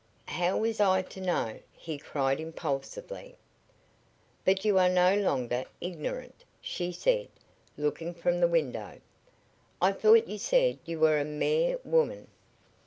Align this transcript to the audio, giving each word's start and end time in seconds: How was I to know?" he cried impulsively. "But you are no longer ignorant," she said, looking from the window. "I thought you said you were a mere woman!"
How 0.29 0.57
was 0.57 0.79
I 0.79 1.03
to 1.03 1.21
know?" 1.21 1.59
he 1.73 1.99
cried 1.99 2.39
impulsively. 2.39 3.35
"But 4.43 4.65
you 4.65 4.79
are 4.79 4.89
no 4.89 5.15
longer 5.15 5.63
ignorant," 5.79 6.43
she 6.59 6.91
said, 6.91 7.27
looking 7.77 8.15
from 8.15 8.39
the 8.39 8.47
window. 8.47 8.99
"I 9.79 9.91
thought 9.91 10.27
you 10.27 10.39
said 10.39 10.79
you 10.85 10.99
were 10.99 11.19
a 11.19 11.23
mere 11.23 11.77
woman!" 11.83 12.29